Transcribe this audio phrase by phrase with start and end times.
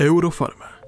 [0.00, 0.80] Eurofarma,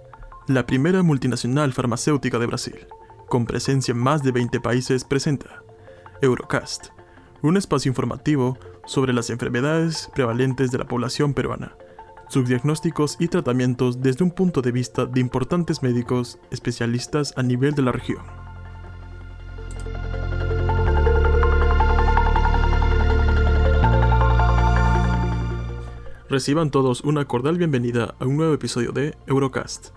[0.49, 2.87] la primera multinacional farmacéutica de Brasil,
[3.29, 5.63] con presencia en más de 20 países, presenta
[6.23, 6.87] Eurocast,
[7.43, 8.57] un espacio informativo
[8.87, 11.77] sobre las enfermedades prevalentes de la población peruana,
[12.31, 17.75] sus diagnósticos y tratamientos desde un punto de vista de importantes médicos especialistas a nivel
[17.75, 18.42] de la región.
[26.33, 29.91] Reciban todos una cordial bienvenida a un nuevo episodio de Eurocast.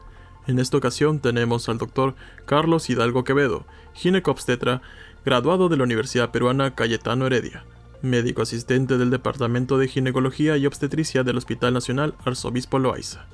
[0.48, 2.14] En esta ocasión tenemos al doctor
[2.46, 3.64] Carlos Hidalgo Quevedo,
[3.94, 4.82] ginecobstetra,
[5.24, 7.64] graduado de la Universidad Peruana Cayetano Heredia,
[8.02, 13.28] médico asistente del Departamento de Ginecología y Obstetricia del Hospital Nacional Arzobispo Loaiza,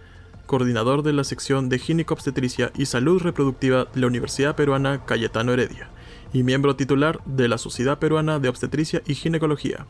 [0.46, 5.90] coordinador de la sección de Ginecobstetricia y Salud Reproductiva de la Universidad Peruana Cayetano Heredia,
[6.34, 9.88] y miembro titular de la Sociedad Peruana de Obstetricia y Ginecología.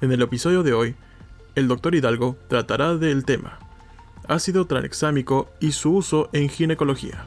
[0.00, 0.96] En el episodio de hoy,
[1.54, 3.58] el doctor Hidalgo tratará del tema
[4.28, 7.24] ácido tranexámico y su uso en ginecología.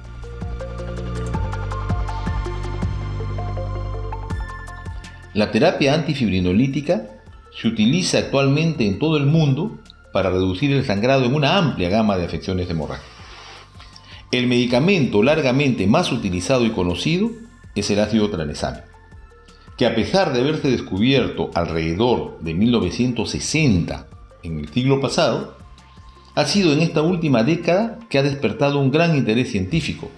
[5.33, 7.07] La terapia antifibrinolítica
[7.59, 9.79] se utiliza actualmente en todo el mundo
[10.13, 13.09] para reducir el sangrado en una amplia gama de afecciones hemorrágicas.
[14.31, 17.31] El medicamento largamente más utilizado y conocido
[17.75, 18.87] es el ácido tranexámico,
[19.77, 24.07] que a pesar de haberse descubierto alrededor de 1960
[24.43, 25.57] en el siglo pasado,
[26.35, 30.09] ha sido en esta última década que ha despertado un gran interés científico,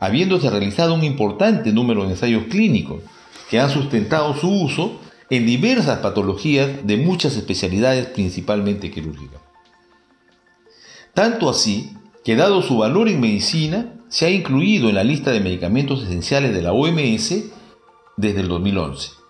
[0.00, 3.02] habiéndose realizado un importante número de ensayos clínicos
[3.50, 4.98] que han sustentado su uso
[5.30, 9.40] en diversas patologías de muchas especialidades, principalmente quirúrgicas.
[11.12, 11.92] Tanto así
[12.24, 16.54] que dado su valor en medicina, se ha incluido en la lista de medicamentos esenciales
[16.54, 17.44] de la OMS
[18.16, 19.23] desde el 2011.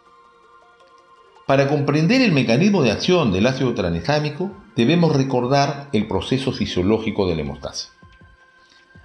[1.46, 7.34] Para comprender el mecanismo de acción del ácido tranexámico, debemos recordar el proceso fisiológico de
[7.34, 7.90] la hemostasia.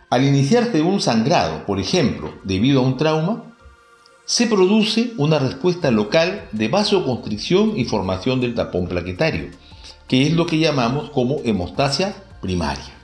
[0.09, 3.43] Al iniciarse un sangrado, por ejemplo, debido a un trauma,
[4.25, 9.49] se produce una respuesta local de vasoconstricción y formación del tapón plaquetario,
[10.07, 12.95] que es lo que llamamos como hemostasia primaria.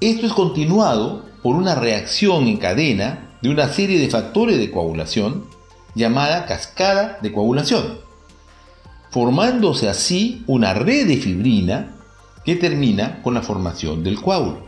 [0.00, 5.46] Esto es continuado por una reacción en cadena de una serie de factores de coagulación
[5.94, 7.98] llamada cascada de coagulación,
[9.10, 11.94] formándose así una red de fibrina
[12.44, 14.64] que termina con la formación del coágulo.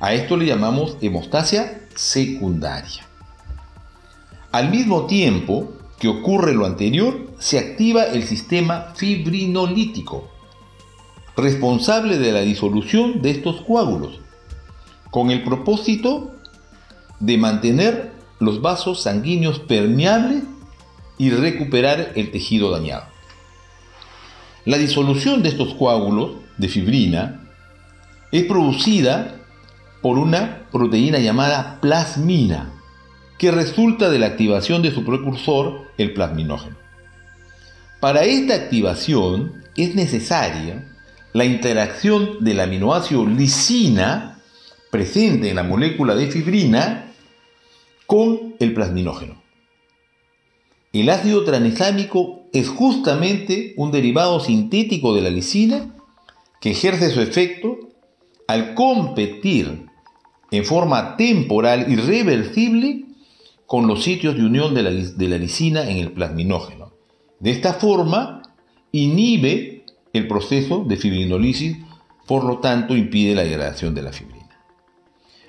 [0.00, 3.06] A esto le llamamos hemostasia secundaria.
[4.52, 10.28] Al mismo tiempo que ocurre lo anterior, se activa el sistema fibrinolítico,
[11.36, 14.20] responsable de la disolución de estos coágulos,
[15.10, 16.32] con el propósito
[17.20, 20.44] de mantener los vasos sanguíneos permeables
[21.18, 23.04] y recuperar el tejido dañado.
[24.64, 27.48] La disolución de estos coágulos de fibrina
[28.30, 29.36] es producida
[30.02, 32.72] por una proteína llamada plasmina,
[33.38, 36.76] que resulta de la activación de su precursor, el plasminógeno.
[38.00, 40.84] Para esta activación es necesaria
[41.32, 44.38] la interacción del aminoácido lisina
[44.90, 47.07] presente en la molécula de fibrina
[48.08, 49.34] con el plasminógeno.
[50.94, 55.94] El ácido tranexámico es justamente un derivado sintético de la lisina
[56.58, 57.76] que ejerce su efecto
[58.46, 59.84] al competir
[60.50, 63.04] en forma temporal irreversible
[63.66, 64.84] con los sitios de unión de
[65.28, 66.94] la, lisina en el plasminógeno.
[67.40, 68.40] De esta forma,
[68.90, 71.76] inhibe el proceso de fibrinolisis,
[72.26, 74.37] por lo tanto impide la degradación de la fibrina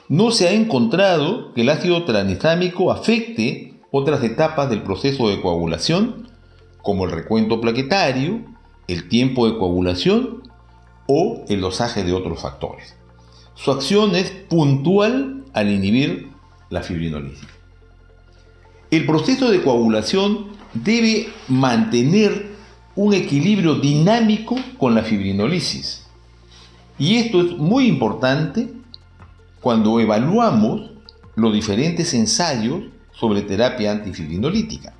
[0.09, 6.27] no se ha encontrado que el ácido tranexámico afecte otras etapas del proceso de coagulación,
[6.81, 8.41] como el recuento plaquetario,
[8.87, 10.43] el tiempo de coagulación
[11.07, 12.95] o el dosaje de otros factores.
[13.53, 16.29] Su acción es puntual al inhibir
[16.71, 17.47] la fibrinolisis.
[18.89, 22.49] El proceso de coagulación debe mantener
[22.95, 26.07] un equilibrio dinámico con la fibrinolisis.
[26.97, 28.78] Y esto es muy importante
[29.61, 30.91] cuando evaluamos
[31.35, 34.93] los diferentes ensayos sobre terapia antifibrinolítica,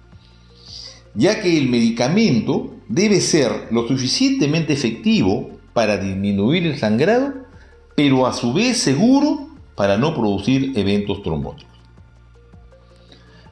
[1.14, 7.34] ya que el medicamento debe ser lo suficientemente efectivo para disminuir el sangrado,
[7.96, 11.70] pero a su vez seguro para no producir eventos trombóticos.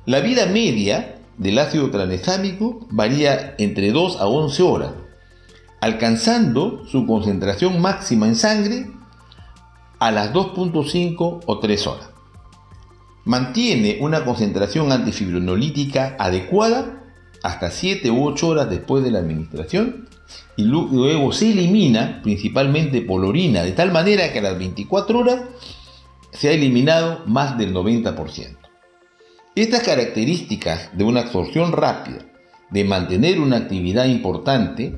[0.06, 4.92] La vida media del ácido tranexámico varía entre 2 a 11 horas,
[5.82, 8.97] alcanzando su concentración máxima en sangre
[10.00, 12.10] a las 2.5 o 3 horas.
[13.26, 17.04] Mantiene una concentración antifibrinolítica adecuada
[17.44, 20.08] hasta 7 u 8 horas después de la administración
[20.56, 25.42] y luego se elimina principalmente por orina, de tal manera que a las 24 horas
[26.32, 28.58] se ha eliminado más del 90%.
[29.56, 32.20] Estas características de una absorción rápida,
[32.70, 34.98] de mantener una actividad importante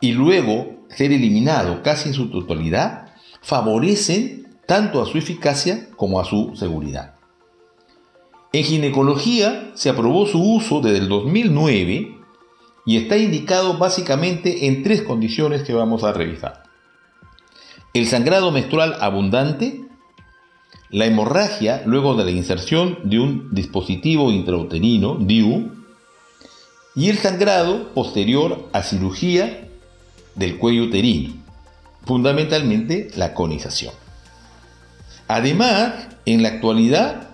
[0.00, 3.11] y luego ser eliminado casi en su totalidad,
[3.42, 7.14] favorecen tanto a su eficacia como a su seguridad.
[8.52, 12.16] En ginecología se aprobó su uso desde el 2009
[12.84, 16.62] y está indicado básicamente en tres condiciones que vamos a revisar.
[17.94, 19.80] El sangrado menstrual abundante,
[20.90, 25.70] la hemorragia luego de la inserción de un dispositivo intrauterino, DIU,
[26.94, 29.68] y el sangrado posterior a cirugía
[30.34, 31.41] del cuello uterino,
[32.04, 33.94] fundamentalmente la conización.
[35.28, 35.94] Además,
[36.26, 37.28] en la actualidad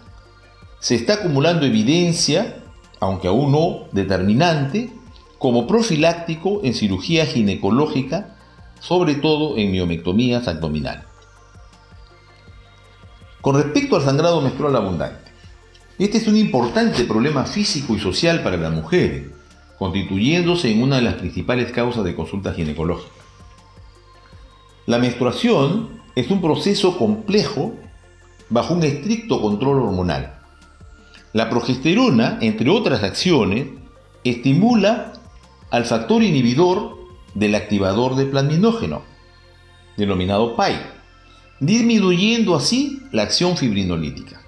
[0.80, 2.56] se está acumulando evidencia,
[3.00, 4.90] aunque aún no determinante,
[5.38, 8.36] como profiláctico en cirugía ginecológica,
[8.80, 11.04] sobre todo en miomectomías abdominales.
[13.40, 15.30] Con respecto al sangrado menstrual abundante,
[15.98, 19.28] este es un importante problema físico y social para las mujeres,
[19.78, 23.17] constituyéndose en una de las principales causas de consulta ginecológica.
[24.88, 27.74] La menstruación es un proceso complejo
[28.48, 30.38] bajo un estricto control hormonal.
[31.34, 33.66] La progesterona, entre otras acciones,
[34.24, 35.12] estimula
[35.70, 36.96] al factor inhibidor
[37.34, 39.02] del activador de plasminógeno,
[39.98, 40.80] denominado PAI,
[41.60, 44.40] disminuyendo así la acción fibrinolítica.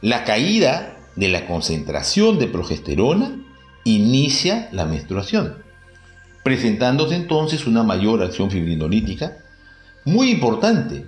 [0.00, 3.38] La caída de la concentración de progesterona
[3.84, 5.63] inicia la menstruación,
[6.44, 9.38] presentándose entonces una mayor acción fibrinolítica,
[10.04, 11.06] muy importante,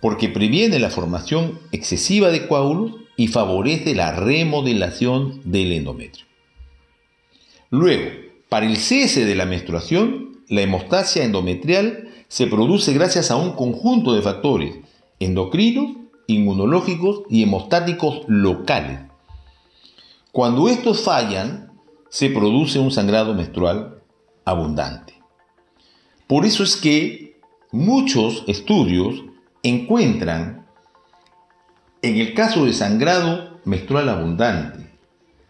[0.00, 6.24] porque previene la formación excesiva de coágulos y favorece la remodelación del endometrio.
[7.70, 8.10] Luego,
[8.48, 14.14] para el cese de la menstruación, la hemostasia endometrial se produce gracias a un conjunto
[14.14, 14.76] de factores
[15.18, 15.96] endocrinos,
[16.28, 19.00] inmunológicos y hemostáticos locales.
[20.30, 21.72] Cuando estos fallan,
[22.08, 24.03] se produce un sangrado menstrual
[24.44, 25.14] abundante.
[26.26, 27.40] Por eso es que
[27.72, 29.24] muchos estudios
[29.62, 30.66] encuentran
[32.02, 34.90] en el caso de sangrado menstrual abundante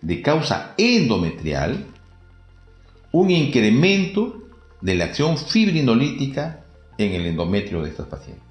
[0.01, 1.87] de causa endometrial
[3.13, 4.43] un incremento
[4.81, 6.65] de la acción fibrinolítica
[6.99, 8.45] en el endometrio de estos pacientes.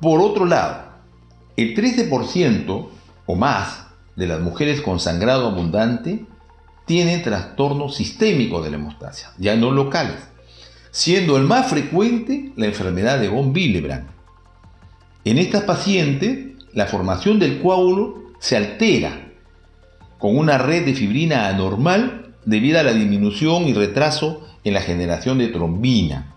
[0.00, 0.92] Por otro lado,
[1.56, 2.88] el 13%
[3.26, 3.86] o más
[4.16, 6.26] de las mujeres con sangrado abundante
[6.84, 10.16] tienen trastorno sistémico de la hemostasia, ya no locales,
[10.90, 14.08] siendo el más frecuente la enfermedad de von Willebrand.
[15.24, 19.28] En estas pacientes, la formación del coágulo se altera
[20.18, 25.38] con una red de fibrina anormal debido a la disminución y retraso en la generación
[25.38, 26.34] de trombina.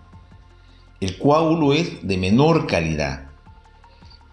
[1.00, 3.28] El coágulo es de menor calidad,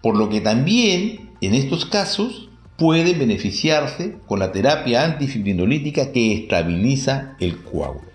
[0.02, 7.36] por lo que también en estos casos puede beneficiarse con la terapia antifibrinolítica que estabiliza
[7.40, 8.12] el coágulo.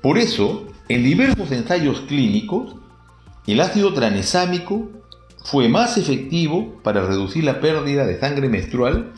[0.00, 2.76] Por eso, en diversos ensayos clínicos,
[3.46, 4.90] el ácido tranexámico
[5.44, 9.12] fue más efectivo para reducir la pérdida de sangre menstrual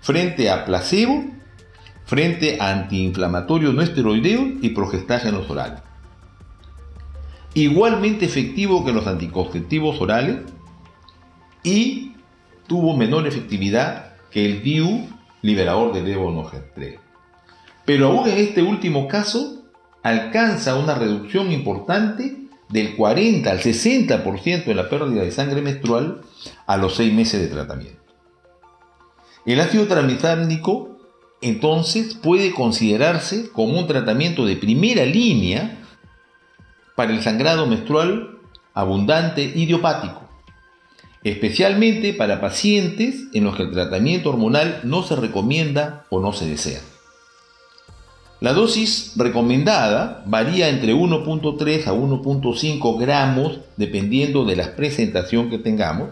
[0.00, 1.24] frente a placebo
[2.08, 5.82] frente a antiinflamatorios no esteroideos y progestágenos orales.
[7.52, 10.38] Igualmente efectivo que los anticonceptivos orales
[11.62, 12.14] y
[12.68, 15.08] tuvo menor efectividad que el DIU
[15.42, 16.98] liberador de levonorgestrel.
[17.84, 19.64] Pero aún en este último caso
[20.02, 22.36] alcanza una reducción importante
[22.68, 26.20] del 40 al 60% de la pérdida de sangre menstrual
[26.66, 27.98] a los 6 meses de tratamiento.
[29.46, 30.98] El ácido tranexámico
[31.40, 35.78] entonces puede considerarse como un tratamiento de primera línea
[36.96, 38.38] para el sangrado menstrual
[38.74, 40.27] abundante idiopático,
[41.24, 46.46] especialmente para pacientes en los que el tratamiento hormonal no se recomienda o no se
[46.46, 46.80] desea.
[48.40, 56.10] La dosis recomendada varía entre 1.3 a 1.5 gramos dependiendo de la presentación que tengamos,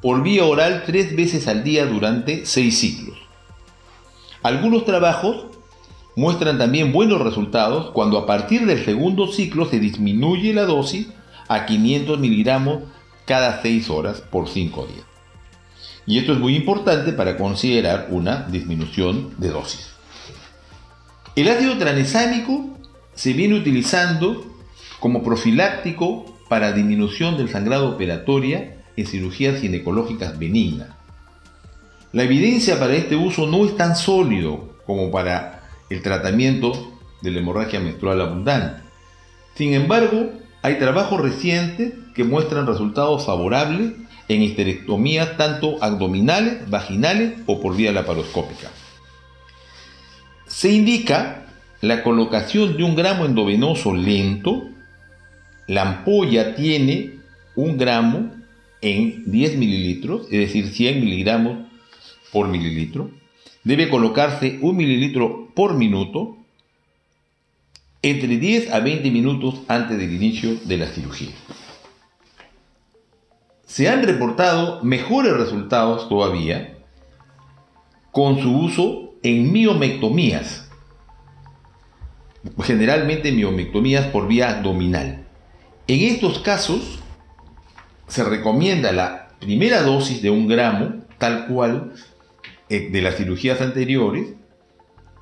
[0.00, 3.18] por vía oral tres veces al día durante seis ciclos.
[4.44, 5.46] Algunos trabajos
[6.14, 11.08] muestran también buenos resultados cuando a partir del segundo ciclo se disminuye la dosis
[11.48, 12.82] a 500 miligramos
[13.28, 15.04] cada 6 horas por 5 días.
[16.06, 19.90] Y esto es muy importante para considerar una disminución de dosis.
[21.36, 22.78] El ácido tranexámico
[23.14, 24.46] se viene utilizando
[24.98, 30.88] como profiláctico para disminución del sangrado operatoria en cirugías ginecológicas benignas
[32.12, 37.40] La evidencia para este uso no es tan sólido como para el tratamiento de la
[37.40, 38.82] hemorragia menstrual abundante.
[39.54, 40.30] Sin embargo,
[40.62, 43.92] hay trabajos recientes que muestran resultados favorables
[44.26, 48.72] en histerectomías tanto abdominales, vaginales o por vía laparoscópica.
[50.48, 51.46] Se indica
[51.80, 54.64] la colocación de un gramo endovenoso lento.
[55.68, 57.20] La ampolla tiene
[57.54, 58.32] un gramo
[58.80, 61.68] en 10 mililitros, es decir, 100 miligramos
[62.32, 63.12] por mililitro.
[63.62, 66.36] Debe colocarse un mililitro por minuto
[68.02, 71.30] entre 10 a 20 minutos antes del inicio de la cirugía.
[73.68, 76.78] Se han reportado mejores resultados todavía
[78.10, 80.70] con su uso en miomectomías,
[82.62, 85.26] generalmente miomectomías por vía abdominal.
[85.86, 86.98] En estos casos
[88.06, 91.92] se recomienda la primera dosis de un gramo, tal cual
[92.70, 94.28] eh, de las cirugías anteriores,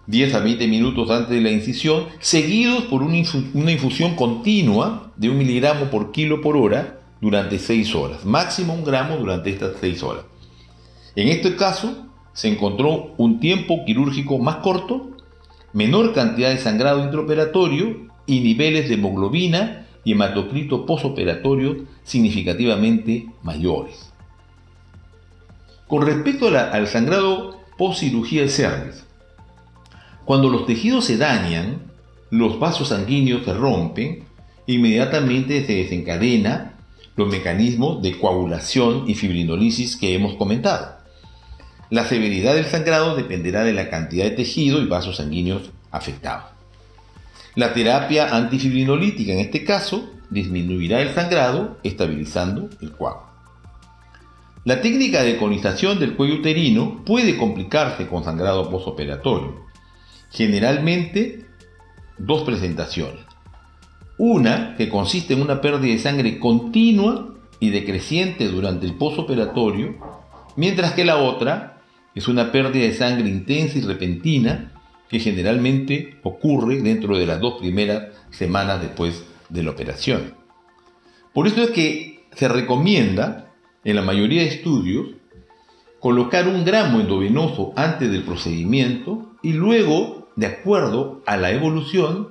[0.06, 5.38] 10 a 20 minutos antes de la incisión, seguidos por una, infusión continua de un
[5.38, 10.24] miligramo por kilo por hora durante 6 horas, máximo un gramo durante estas 6 horas.
[11.14, 15.16] En este caso, se encontró un tiempo quirúrgico más corto,
[15.72, 24.12] menor cantidad de sangrado intraoperatorio y niveles de hemoglobina y hematocrito posoperatorio significativamente mayores.
[25.86, 29.04] Con respecto al sangrado post cirugía de cervix,
[30.24, 31.82] cuando los tejidos se dañan,
[32.30, 34.24] los vasos sanguíneos se rompen,
[34.66, 36.75] inmediatamente se desencadena
[37.16, 40.96] los mecanismos de coagulación y fibrinolisis que hemos comentado.
[41.90, 46.50] La severidad del sangrado dependerá de la cantidad de tejido y vasos sanguíneos afectados.
[47.54, 53.26] La terapia antifibrinolítica en este caso disminuirá el sangrado estabilizando el coágulo.
[54.64, 59.66] La técnica de conización del cuello uterino puede complicarse con sangrado postoperatorio
[60.30, 61.46] generalmente
[62.18, 63.25] dos presentaciones.
[64.18, 69.96] Una que consiste en una pérdida de sangre continua y decreciente durante el posoperatorio,
[70.56, 71.82] mientras que la otra
[72.14, 74.72] es una pérdida de sangre intensa y repentina
[75.08, 80.34] que generalmente ocurre dentro de las dos primeras semanas después de la operación.
[81.32, 83.52] Por eso es que se recomienda
[83.84, 85.08] en la mayoría de estudios
[86.00, 92.28] colocar un gramo endovenoso antes del procedimiento y luego, de acuerdo a la evolución,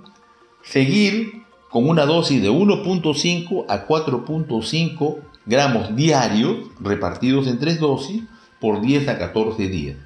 [0.63, 1.44] seguir
[1.75, 8.23] con una dosis de 1.5 a 4.5 gramos diarios repartidos en tres dosis
[8.61, 9.97] por 10 a 14 días.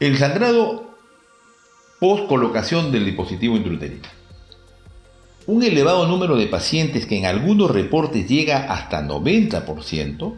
[0.00, 0.96] El sangrado
[2.00, 4.02] post colocación del dispositivo intrauterino.
[5.46, 10.34] Un elevado número de pacientes que en algunos reportes llega hasta 90%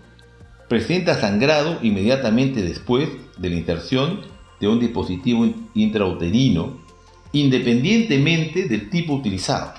[0.68, 4.20] presenta sangrado inmediatamente después de la inserción
[4.60, 6.89] de un dispositivo intrauterino,
[7.32, 9.74] independientemente del tipo utilizado,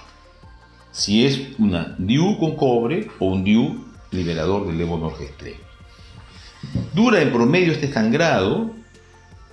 [0.92, 5.56] si es una DIU con cobre o un DIU liberador de levonorgestrel.
[6.94, 8.72] Dura en promedio este sangrado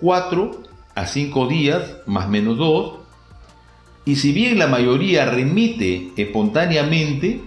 [0.01, 0.63] 4
[0.95, 2.95] a 5 días, más o menos 2,
[4.05, 7.43] y si bien la mayoría remite espontáneamente,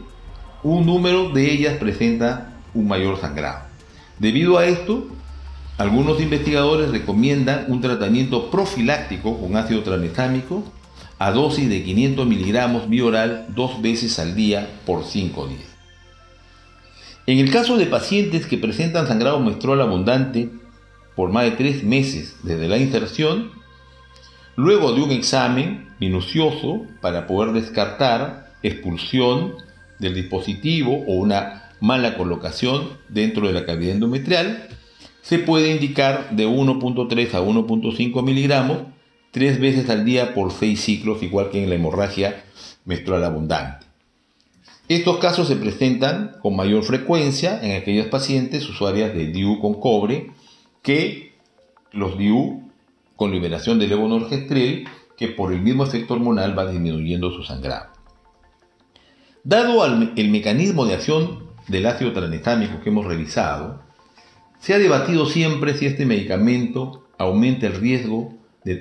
[0.64, 3.66] un número de ellas presenta un mayor sangrado.
[4.20, 5.08] Debido a esto,
[5.82, 10.64] algunos investigadores recomiendan un tratamiento profiláctico con ácido tranexámico
[11.18, 15.76] a dosis de 500 miligramos bioral dos veces al día por 5 días.
[17.26, 20.52] En el caso de pacientes que presentan sangrado menstrual abundante
[21.16, 23.50] por más de 3 meses desde la inserción,
[24.56, 29.56] luego de un examen minucioso para poder descartar expulsión
[29.98, 34.68] del dispositivo o una mala colocación dentro de la cavidad endometrial,
[35.22, 38.80] se puede indicar de 1.3 a 1.5 miligramos
[39.32, 42.44] tres veces al día por seis ciclos, igual que en la hemorragia
[42.86, 43.88] menstrual abundante.
[44.90, 50.32] Estos casos se presentan con mayor frecuencia en aquellas pacientes usuarias de DIU con cobre
[50.82, 51.34] que
[51.94, 52.70] los DIU
[53.16, 54.86] con liberación de levonorgestrel
[55.16, 57.92] que por el mismo efecto hormonal va disminuyendo su sangrado.
[59.44, 63.82] Dado el mecanismo de acción del ácido tranexámico que hemos revisado,
[64.62, 68.76] se ha debatido siempre si este medicamento aumenta el riesgo de,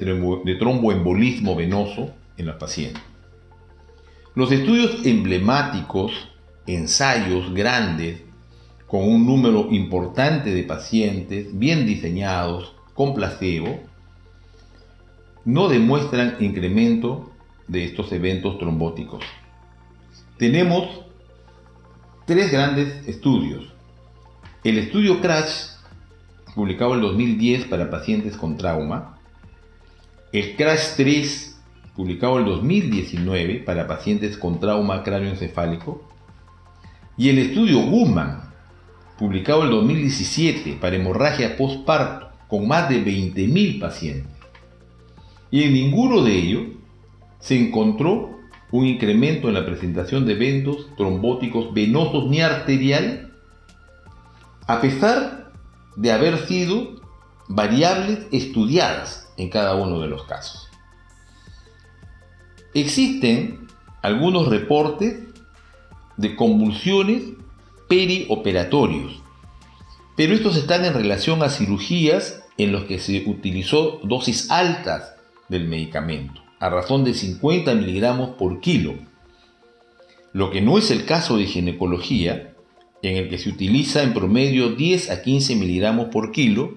[0.59, 3.01] tromboembolismo venoso en la paciente.
[4.35, 6.13] Los estudios emblemáticos,
[6.67, 8.21] ensayos grandes,
[8.87, 13.81] con un número importante de pacientes, bien diseñados, con placebo,
[15.47, 17.31] no demuestran incremento
[17.69, 19.25] de estos eventos trombóticos.
[20.37, 21.07] Tenemos
[22.27, 23.80] tres grandes estudios.
[24.63, 25.79] El estudio CRASH,
[26.55, 29.19] publicado en 2010 para pacientes con trauma.
[30.33, 31.61] El CRASH 3,
[31.97, 36.07] publicado en 2019 para pacientes con trauma cráneoencefálico.
[37.17, 38.51] Y el estudio Guzman,
[39.19, 44.33] publicado en 2017 para hemorragia postparto con más de 20.000 pacientes.
[45.51, 46.63] Y en ninguno de ellos
[47.39, 48.39] se encontró
[48.73, 53.30] un incremento en la presentación de eventos trombóticos venosos ni arteriales,
[54.71, 55.51] a pesar
[55.97, 57.01] de haber sido
[57.49, 60.69] variables estudiadas en cada uno de los casos.
[62.73, 63.67] Existen
[64.01, 65.25] algunos reportes
[66.17, 67.25] de convulsiones
[67.89, 69.21] perioperatorios,
[70.17, 75.17] pero estos están en relación a cirugías en los que se utilizó dosis altas
[75.49, 78.95] del medicamento, a razón de 50 miligramos por kilo,
[80.33, 82.55] lo que no es el caso de ginecología,
[83.03, 86.75] en el que se utiliza en promedio 10 a 15 miligramos por kilo,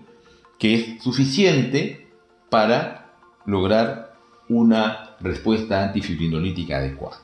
[0.57, 2.07] que es suficiente
[2.49, 3.13] para
[3.45, 4.15] lograr
[4.47, 7.19] una respuesta antifibrinolítica adecuada.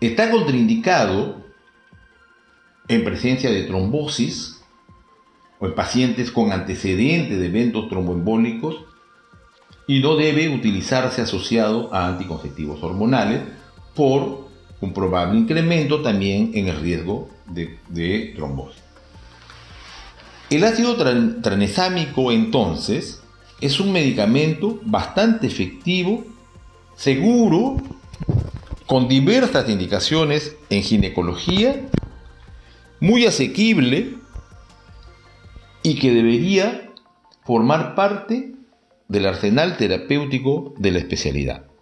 [0.00, 1.42] Está contraindicado
[2.88, 4.62] en presencia de trombosis
[5.58, 8.84] o en pacientes con antecedentes de eventos tromboembólicos
[9.86, 13.42] y no debe utilizarse asociado a anticonceptivos hormonales
[13.94, 14.48] por
[14.84, 18.82] un probable incremento también en el riesgo de, trombosis.
[20.50, 23.22] El ácido tranexámico entonces
[23.60, 26.24] es un medicamento bastante efectivo,
[26.96, 27.76] seguro,
[28.86, 31.88] con diversas indicaciones en ginecología
[33.00, 34.14] muy asequible
[35.82, 36.90] y que debería
[37.44, 38.52] formar parte
[39.08, 41.73] del arsenal terapéutico de la especialidad.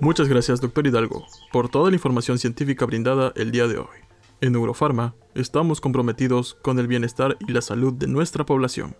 [0.00, 3.98] Muchas gracias, doctor Hidalgo, por toda la información científica brindada el día de hoy.
[4.40, 8.94] En Neurofarma estamos comprometidos con el bienestar y la salud de nuestra población,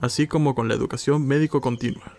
[0.00, 2.14] así como con la educación médico continua.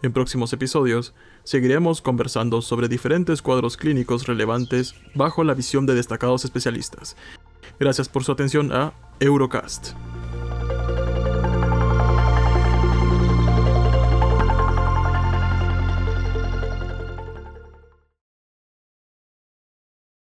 [0.00, 6.44] En próximos episodios seguiremos conversando sobre diferentes cuadros clínicos relevantes bajo la visión de destacados
[6.44, 7.16] especialistas.
[7.80, 9.94] Gracias por su atención a Eurocast.